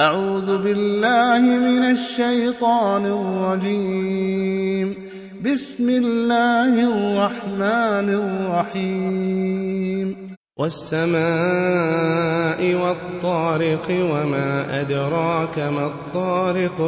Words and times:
أعوذ 0.00 0.58
بالله 0.58 1.58
من 1.58 1.82
الشيطان 1.82 3.06
الرجيم. 3.06 4.94
بسم 5.44 5.88
الله 5.88 6.72
الرحمن 6.74 8.08
الرحيم. 8.64 10.16
والسماء 10.58 11.14
والطارق 12.74 13.86
وما 13.90 14.80
أدراك 14.80 15.58
ما 15.58 15.86
الطارق 15.86 16.80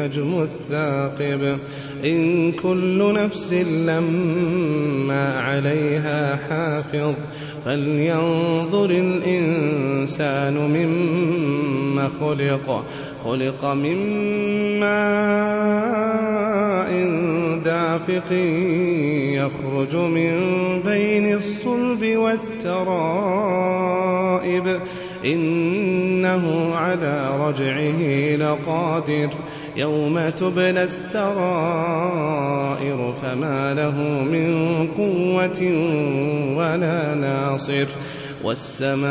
النجم 0.00 0.42
الثاقب. 0.42 1.58
إن 2.04 2.52
كل 2.52 3.12
نفس 3.14 3.52
لما 3.52 5.40
عليها 5.40 6.36
حافظ 6.36 7.14
فلينظر 7.64 8.90
الإنسان 8.90 10.54
مما 10.54 12.08
خلق. 12.20 12.84
خلق 13.24 13.64
من 13.64 13.96
ماء 14.80 15.20
دافق 17.64 18.32
يخرج 19.34 19.96
من 19.96 20.40
بين 20.82 21.34
الصلب 21.34 22.16
والترائب. 22.16 23.20
إنه 25.24 26.74
على 26.74 27.38
رجعه 27.40 28.36
لقادر 28.36 29.28
يوم 29.76 30.28
تبلى 30.28 30.82
السرائر 30.82 32.32
فما 33.22 33.74
له 33.74 34.02
من 34.22 34.86
قوة 34.86 35.62
ولا 36.56 37.14
ناصر 37.14 37.86
والسماء 38.44 39.10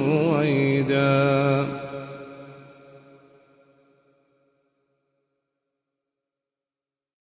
رويدا 0.00 1.66